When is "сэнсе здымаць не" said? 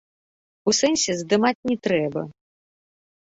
0.77-1.77